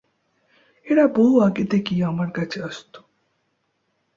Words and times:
এরা 0.87 1.05
বহু 1.07 1.35
আগে 1.39 1.65
থেকেই 1.65 2.01
আমার 2.03 2.29
কাছে 2.31 2.57
আসতো। 2.63 2.99